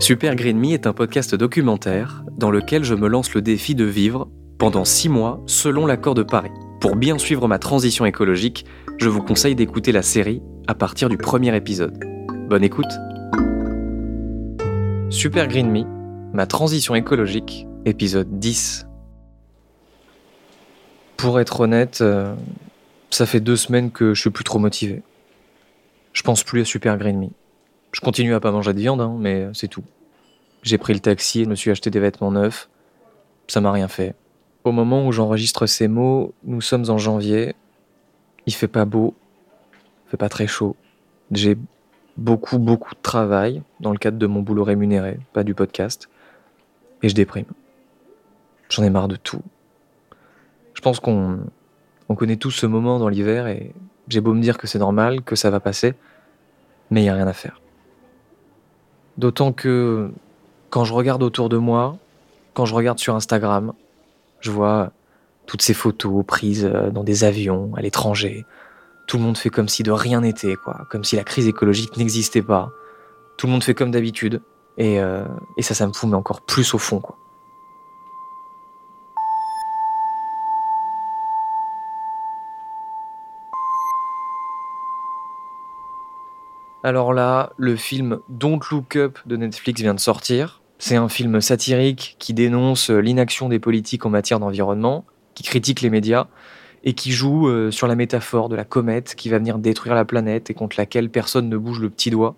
[0.00, 3.84] Super Green Me est un podcast documentaire dans lequel je me lance le défi de
[3.84, 6.50] vivre pendant six mois selon l'accord de Paris.
[6.80, 8.64] Pour bien suivre ma transition écologique,
[8.98, 12.02] je vous conseille d'écouter la série à partir du premier épisode.
[12.48, 12.90] Bonne écoute
[15.10, 15.84] Super Green Me,
[16.32, 18.86] ma transition écologique, épisode 10.
[21.18, 22.34] Pour être honnête, euh,
[23.10, 25.02] ça fait deux semaines que je suis plus trop motivé.
[26.14, 27.28] Je pense plus à Super Green Me.
[27.92, 29.84] Je continue à pas manger de viande, hein, mais c'est tout.
[30.62, 32.68] J'ai pris le taxi et me suis acheté des vêtements neufs.
[33.48, 34.14] Ça m'a rien fait.
[34.64, 37.54] Au moment où j'enregistre ces mots, nous sommes en janvier.
[38.46, 39.14] Il fait pas beau,
[40.06, 40.76] il fait pas très chaud.
[41.32, 41.56] J'ai
[42.16, 46.08] beaucoup, beaucoup de travail dans le cadre de mon boulot rémunéré, pas du podcast.
[47.02, 47.46] Et je déprime.
[48.68, 49.42] J'en ai marre de tout.
[50.74, 51.40] Je pense qu'on
[52.08, 53.72] on connaît tous ce moment dans l'hiver et
[54.08, 55.94] j'ai beau me dire que c'est normal, que ça va passer,
[56.90, 57.60] mais il n'y a rien à faire.
[59.20, 60.10] D'autant que
[60.70, 61.98] quand je regarde autour de moi,
[62.54, 63.74] quand je regarde sur Instagram,
[64.40, 64.92] je vois
[65.44, 68.46] toutes ces photos prises euh, dans des avions à l'étranger.
[69.06, 71.98] Tout le monde fait comme si de rien n'était, quoi, comme si la crise écologique
[71.98, 72.70] n'existait pas.
[73.36, 74.40] Tout le monde fait comme d'habitude,
[74.78, 75.26] et, euh,
[75.58, 77.18] et ça, ça me fout mais encore plus au fond, quoi.
[86.82, 90.62] Alors là, le film Don't Look Up de Netflix vient de sortir.
[90.78, 95.04] C'est un film satirique qui dénonce l'inaction des politiques en matière d'environnement,
[95.34, 96.26] qui critique les médias
[96.82, 100.06] et qui joue euh, sur la métaphore de la comète qui va venir détruire la
[100.06, 102.34] planète et contre laquelle personne ne bouge le petit doigt.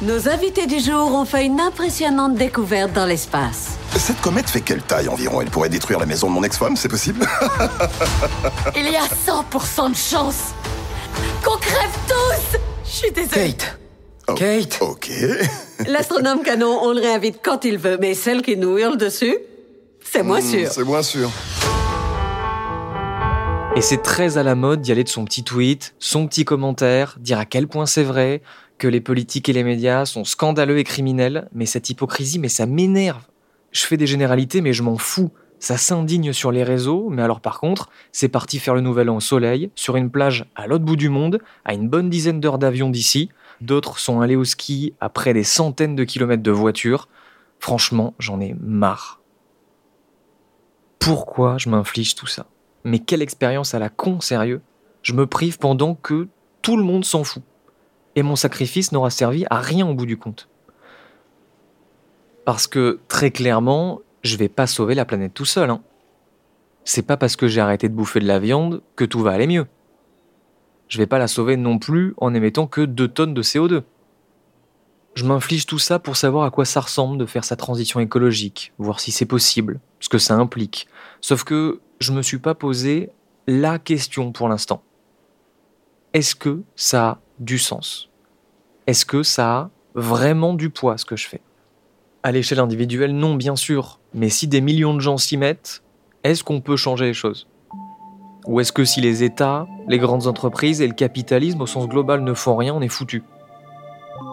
[0.00, 3.78] Nos invités du jour ont fait une impressionnante découverte dans l'espace.
[3.96, 5.42] Cette comète fait quelle taille environ?
[5.42, 7.26] Elle pourrait détruire la maison de mon ex-femme, c'est possible?
[8.76, 10.54] Il y a 100% de chance
[11.44, 13.52] qu'on crève tous Je suis désolée.
[13.52, 13.81] Kate
[14.32, 15.10] Oh, Kate Ok.
[15.86, 19.36] L'astronome canon, on le réinvite quand il veut, mais celle qui nous hurle dessus,
[20.04, 20.72] c'est moins Hmm, sûr.
[20.72, 21.30] C'est moins sûr.
[23.74, 27.16] Et c'est très à la mode d'y aller de son petit tweet, son petit commentaire,
[27.20, 28.42] dire à quel point c'est vrai,
[28.78, 32.66] que les politiques et les médias sont scandaleux et criminels, mais cette hypocrisie, mais ça
[32.66, 33.22] m'énerve.
[33.70, 35.30] Je fais des généralités, mais je m'en fous.
[35.58, 39.16] Ça s'indigne sur les réseaux, mais alors par contre, c'est parti faire le nouvel an
[39.16, 42.58] au soleil, sur une plage à l'autre bout du monde, à une bonne dizaine d'heures
[42.58, 43.30] d'avion d'ici.
[43.62, 47.08] D'autres sont allés au ski après des centaines de kilomètres de voiture.
[47.60, 49.20] Franchement, j'en ai marre.
[50.98, 52.46] Pourquoi je m'inflige tout ça?
[52.82, 54.62] Mais quelle expérience à la con, sérieux?
[55.02, 56.26] Je me prive pendant que
[56.60, 57.44] tout le monde s'en fout.
[58.16, 60.48] Et mon sacrifice n'aura servi à rien au bout du compte.
[62.44, 65.70] Parce que, très clairement, je vais pas sauver la planète tout seul.
[65.70, 65.82] Hein.
[66.82, 69.46] C'est pas parce que j'ai arrêté de bouffer de la viande que tout va aller
[69.46, 69.68] mieux.
[70.92, 73.80] Je vais pas la sauver non plus en émettant que 2 tonnes de CO2.
[75.14, 78.74] Je m'inflige tout ça pour savoir à quoi ça ressemble de faire sa transition écologique,
[78.76, 80.86] voir si c'est possible, ce que ça implique.
[81.22, 83.08] Sauf que je me suis pas posé
[83.46, 84.82] la question pour l'instant.
[86.12, 88.10] Est-ce que ça a du sens?
[88.86, 91.40] Est-ce que ça a vraiment du poids ce que je fais?
[92.22, 93.98] À l'échelle individuelle, non, bien sûr.
[94.12, 95.82] Mais si des millions de gens s'y mettent,
[96.22, 97.48] est-ce qu'on peut changer les choses?
[98.46, 102.22] Ou est-ce que si les États, les grandes entreprises et le capitalisme au sens global
[102.22, 103.22] ne font rien, on est foutu?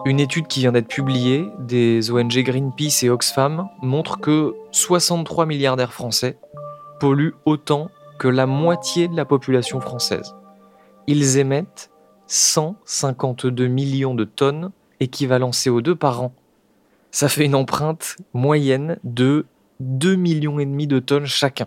[0.04, 5.92] Une étude qui vient d'être publiée des ONG Greenpeace et Oxfam montre que 63 milliardaires
[5.92, 6.38] français
[6.98, 10.34] polluent autant que la moitié de la population française.
[11.06, 11.90] Ils émettent
[12.26, 14.70] 152 millions de tonnes
[15.00, 16.32] équivalent CO2 par an.
[17.10, 19.46] Ça fait une empreinte moyenne de
[19.80, 21.66] 2 millions et demi de tonnes chacun.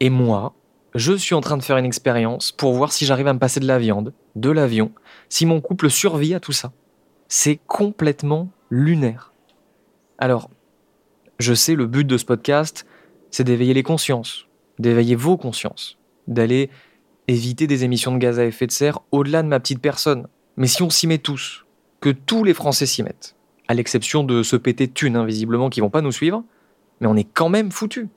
[0.00, 0.54] Et moi,
[0.94, 3.60] je suis en train de faire une expérience pour voir si j'arrive à me passer
[3.60, 4.92] de la viande, de l'avion,
[5.28, 6.72] si mon couple survit à tout ça.
[7.28, 9.32] C'est complètement lunaire.
[10.18, 10.50] Alors,
[11.38, 12.86] je sais, le but de ce podcast,
[13.30, 14.46] c'est d'éveiller les consciences,
[14.78, 15.98] d'éveiller vos consciences,
[16.28, 16.70] d'aller
[17.26, 20.26] éviter des émissions de gaz à effet de serre au-delà de ma petite personne.
[20.56, 21.64] Mais si on s'y met tous,
[22.00, 23.36] que tous les Français s'y mettent,
[23.68, 26.44] à l'exception de ce pété de thunes, hein, visiblement, qui vont pas nous suivre,
[27.00, 28.08] mais on est quand même foutus.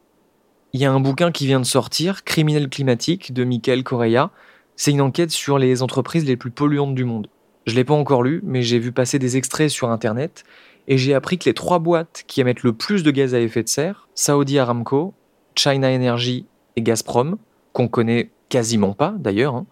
[0.75, 4.31] Il y a un bouquin qui vient de sortir, Criminel climatique, de Michael Correa.
[4.75, 7.30] C'est une enquête sur les entreprises les plus polluantes du monde.
[7.66, 10.44] Je l'ai pas encore lu, mais j'ai vu passer des extraits sur internet
[10.89, 13.63] et j'ai appris que les trois boîtes qui émettent le plus de gaz à effet
[13.63, 15.13] de serre, Saudi Aramco,
[15.56, 16.45] China Energy
[16.75, 17.38] et Gazprom,
[17.72, 19.68] qu'on connaît quasiment pas d'ailleurs, hein,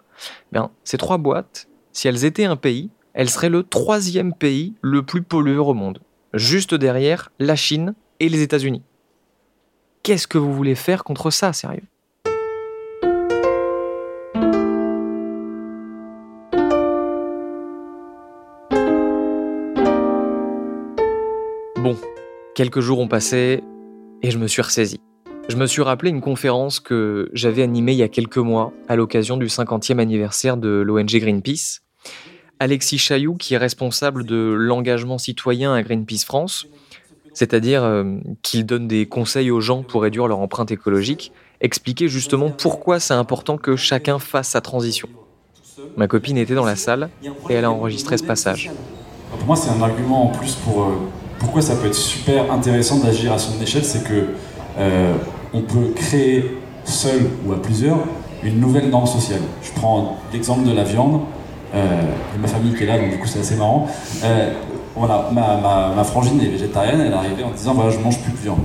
[0.53, 5.03] bien, ces trois boîtes, si elles étaient un pays, elles seraient le troisième pays le
[5.03, 5.99] plus pollueur au monde,
[6.33, 8.83] juste derrière la Chine et les États-Unis.
[10.03, 11.83] Qu'est-ce que vous voulez faire contre ça, sérieux?
[21.77, 21.95] Bon,
[22.53, 23.63] quelques jours ont passé
[24.21, 24.99] et je me suis ressaisi.
[25.47, 28.97] Je me suis rappelé une conférence que j'avais animée il y a quelques mois à
[28.97, 31.79] l'occasion du 50e anniversaire de l'ONG Greenpeace.
[32.59, 36.67] Alexis Chailloux, qui est responsable de l'engagement citoyen à Greenpeace France,
[37.33, 41.31] c'est-à-dire euh, qu'il donne des conseils aux gens pour réduire leur empreinte écologique,
[41.61, 45.07] expliquait justement pourquoi c'est important que chacun fasse sa transition.
[45.97, 47.09] Ma copine était dans la salle
[47.49, 48.71] et elle a enregistré ce passage.
[49.31, 50.93] Pour moi, c'est un argument en plus pour euh,
[51.39, 54.27] pourquoi ça peut être super intéressant d'agir à son échelle, c'est que
[54.77, 55.13] euh,
[55.53, 57.99] on peut créer seul ou à plusieurs
[58.43, 59.41] une nouvelle norme sociale.
[59.61, 61.21] Je prends l'exemple de la viande.
[62.39, 63.87] Ma famille qui est là, donc du coup c'est assez marrant.
[64.95, 68.37] Voilà, ma, frangine est végétarienne, elle est arrivée en disant voilà je mange plus de
[68.37, 68.59] viande.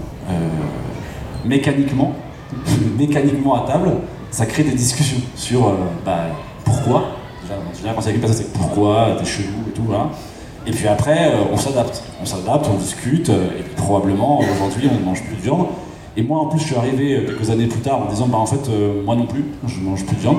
[1.45, 2.13] mécaniquement,
[2.99, 3.91] mécaniquement à table,
[4.31, 5.73] ça crée des discussions sur
[6.05, 6.19] bah,
[6.65, 7.05] pourquoi?
[7.43, 9.87] Déjà, quand il y a c'est pourquoi, t'es chelou et tout.
[10.67, 12.03] Et puis après, on s'adapte.
[12.21, 15.67] On s'adapte, on discute, et probablement aujourd'hui on ne mange plus de viande.
[16.19, 18.39] Et moi, en plus, je suis arrivé euh, quelques années plus tard en disant, bah
[18.39, 20.39] en fait, euh, moi non plus, je mange plus de viande.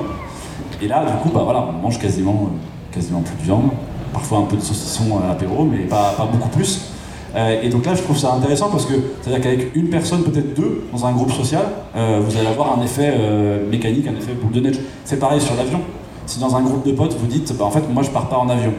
[0.81, 3.69] Et là, du coup, bah voilà, on mange quasiment, euh, quasiment plus de viande.
[4.13, 6.81] Parfois un peu de saucisson à l'apéro, mais pas, pas, beaucoup plus.
[7.35, 10.83] et donc là, je trouve ça intéressant parce que c'est-à-dire qu'avec une personne, peut-être deux,
[10.91, 11.63] dans un groupe social,
[11.93, 13.13] vous allez avoir un effet
[13.69, 14.79] mécanique, un effet boule de neige.
[15.05, 15.81] C'est pareil sur l'avion.
[16.25, 18.37] Si dans un groupe de potes, vous dites, bah en fait, moi, je pars pas
[18.37, 18.73] en avion.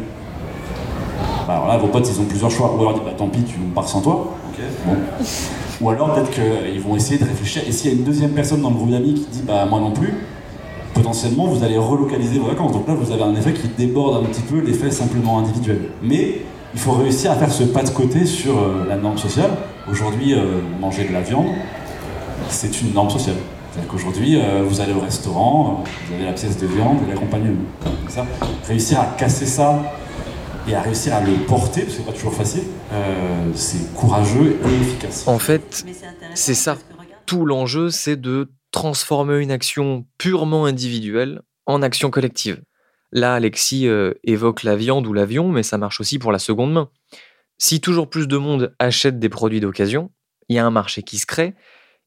[1.46, 2.74] Bah alors là, vos potes, ils ont plusieurs choix.
[2.76, 4.34] Ou alors, dites, bah tant pis, tu pars sans toi.
[4.86, 4.96] Bon.
[5.80, 7.62] Ou alors peut-être qu'ils vont essayer de réfléchir.
[7.66, 9.80] Et s'il y a une deuxième personne dans le groupe d'amis qui dit bah moi
[9.80, 10.14] non plus,
[10.94, 12.72] potentiellement vous allez relocaliser vos vacances.
[12.72, 15.90] Donc là vous avez un effet qui déborde un petit peu l'effet simplement individuel.
[16.02, 16.42] Mais
[16.74, 19.50] il faut réussir à faire ce pas de côté sur euh, la norme sociale.
[19.90, 21.48] Aujourd'hui, euh, manger de la viande,
[22.48, 23.36] c'est une norme sociale.
[23.70, 27.62] C'est-à-dire qu'aujourd'hui, euh, vous allez au restaurant, vous avez la pièce de viande et l'accompagnement.
[28.08, 28.26] Ça,
[28.66, 29.80] réussir à casser ça
[30.68, 32.62] et à réussir à le porter, parce que c'est pas toujours facile,
[32.92, 35.24] euh, c'est courageux et efficace.
[35.26, 35.84] En fait,
[36.34, 36.76] c'est ça.
[37.26, 42.62] Tout l'enjeu, c'est de transformer une action purement individuelle en action collective.
[43.12, 46.72] Là, Alexis euh, évoque la viande ou l'avion, mais ça marche aussi pour la seconde
[46.72, 46.90] main.
[47.58, 50.10] Si toujours plus de monde achète des produits d'occasion,
[50.48, 51.54] il y a un marché qui se crée,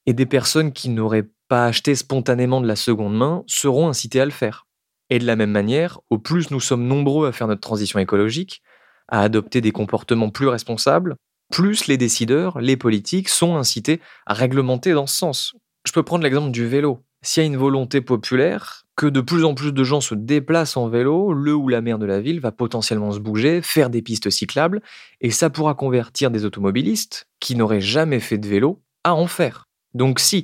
[0.05, 4.25] et des personnes qui n'auraient pas acheté spontanément de la seconde main seront incitées à
[4.25, 4.65] le faire.
[5.09, 8.61] Et de la même manière, au plus nous sommes nombreux à faire notre transition écologique,
[9.09, 11.17] à adopter des comportements plus responsables,
[11.51, 15.55] plus les décideurs, les politiques sont incités à réglementer dans ce sens.
[15.85, 16.99] Je peux prendre l'exemple du vélo.
[17.21, 20.77] S'il y a une volonté populaire, que de plus en plus de gens se déplacent
[20.77, 24.01] en vélo, le ou la maire de la ville va potentiellement se bouger, faire des
[24.01, 24.81] pistes cyclables,
[25.21, 29.65] et ça pourra convertir des automobilistes qui n'auraient jamais fait de vélo à en faire.
[29.93, 30.43] Donc si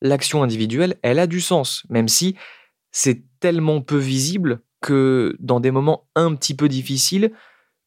[0.00, 2.36] l'action individuelle, elle a du sens, même si
[2.92, 7.32] c'est tellement peu visible que dans des moments un petit peu difficiles,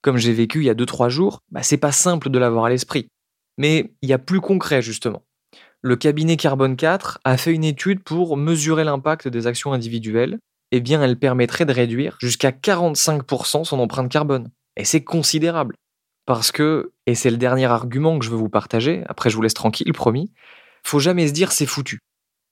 [0.02, 2.70] comme j'ai vécu il y a 2-3 jours, bah, c'est pas simple de l'avoir à
[2.70, 3.08] l'esprit.
[3.58, 5.24] Mais il y a plus concret justement.
[5.84, 10.38] Le cabinet Carbone 4 a fait une étude pour mesurer l'impact des actions individuelles.
[10.72, 14.52] Eh bien, elle permettrait de réduire jusqu'à 45% son empreinte carbone.
[14.78, 15.76] Et c'est considérable.
[16.28, 19.42] Parce que, et c'est le dernier argument que je veux vous partager, après je vous
[19.42, 20.32] laisse tranquille, promis,
[20.84, 22.00] faut jamais se dire c'est foutu.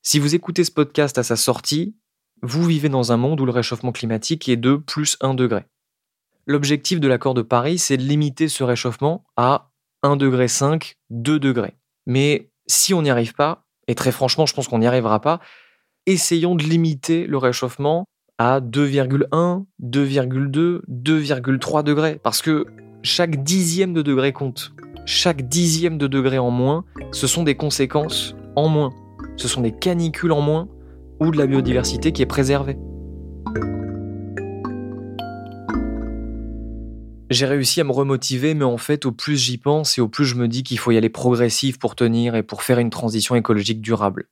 [0.01, 1.95] Si vous écoutez ce podcast à sa sortie,
[2.41, 5.65] vous vivez dans un monde où le réchauffement climatique est de plus 1 degré.
[6.47, 9.71] L'objectif de l'accord de Paris, c'est de limiter ce réchauffement à
[10.03, 10.47] 1,5 degré,
[11.11, 11.75] 2 degrés.
[12.07, 15.39] Mais si on n'y arrive pas, et très franchement, je pense qu'on n'y arrivera pas,
[16.05, 18.05] essayons de limiter le réchauffement
[18.37, 22.19] à 2,1, 2,2, 2,3 degrés.
[22.23, 22.65] Parce que
[23.01, 24.71] chaque dixième de degré compte.
[25.05, 28.93] Chaque dixième de degré en moins, ce sont des conséquences en moins.
[29.37, 30.67] Ce sont des canicules en moins
[31.19, 32.77] ou de la biodiversité qui est préservée.
[37.29, 40.25] J'ai réussi à me remotiver, mais en fait, au plus j'y pense et au plus
[40.25, 43.35] je me dis qu'il faut y aller progressif pour tenir et pour faire une transition
[43.35, 44.27] écologique durable.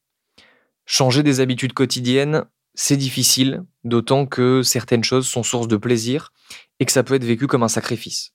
[0.86, 6.32] Changer des habitudes quotidiennes, c'est difficile, d'autant que certaines choses sont source de plaisir
[6.80, 8.34] et que ça peut être vécu comme un sacrifice.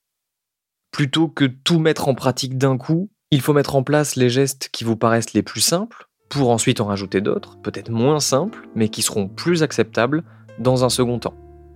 [0.93, 4.69] Plutôt que tout mettre en pratique d'un coup, il faut mettre en place les gestes
[4.73, 8.89] qui vous paraissent les plus simples, pour ensuite en rajouter d'autres, peut-être moins simples, mais
[8.89, 10.23] qui seront plus acceptables
[10.59, 11.35] dans un second temps.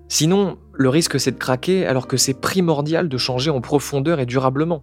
[0.09, 4.27] Sinon, le risque c'est de craquer alors que c'est primordial de changer en profondeur et
[4.27, 4.83] durablement.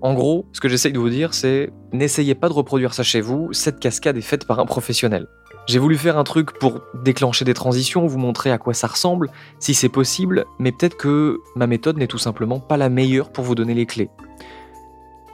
[0.00, 3.20] En gros, ce que j'essaye de vous dire, c'est n'essayez pas de reproduire ça chez
[3.20, 5.26] vous, cette cascade est faite par un professionnel.
[5.66, 9.30] J'ai voulu faire un truc pour déclencher des transitions, vous montrer à quoi ça ressemble,
[9.58, 13.44] si c'est possible, mais peut-être que ma méthode n'est tout simplement pas la meilleure pour
[13.44, 14.08] vous donner les clés.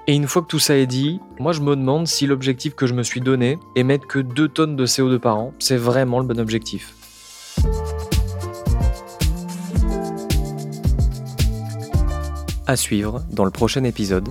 [0.07, 2.87] Et une fois que tout ça est dit, moi je me demande si l'objectif que
[2.87, 6.27] je me suis donné, émettre que 2 tonnes de CO2 par an, c'est vraiment le
[6.27, 6.95] bon objectif.
[12.67, 14.29] À suivre dans le prochain épisode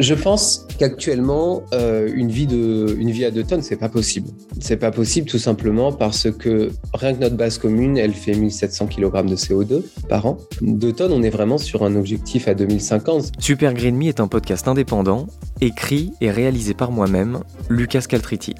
[0.00, 4.28] je pense qu'actuellement, euh, une, vie de, une vie à 2 tonnes, c'est pas possible.
[4.60, 8.86] C'est pas possible tout simplement parce que rien que notre base commune, elle fait 1700
[8.86, 10.38] kg de CO2 par an.
[10.60, 13.32] 2 tonnes, on est vraiment sur un objectif à 2050.
[13.40, 15.26] Super Green Me est un podcast indépendant,
[15.60, 18.54] écrit et réalisé par moi-même, Lucas Caltriti.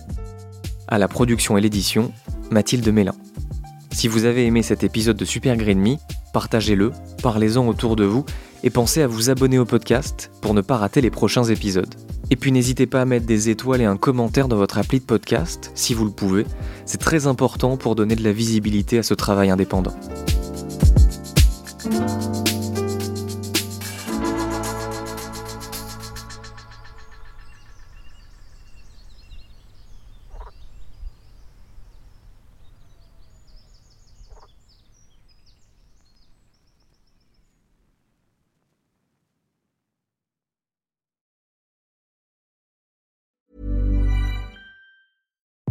[0.89, 2.11] À la production et l'édition,
[2.51, 3.15] Mathilde Mélin.
[3.93, 5.97] Si vous avez aimé cet épisode de Super Green Me,
[6.33, 8.25] partagez-le, parlez-en autour de vous
[8.63, 11.95] et pensez à vous abonner au podcast pour ne pas rater les prochains épisodes.
[12.31, 15.05] Et puis n'hésitez pas à mettre des étoiles et un commentaire dans votre appli de
[15.05, 16.47] podcast, si vous le pouvez.
[16.85, 19.95] C'est très important pour donner de la visibilité à ce travail indépendant.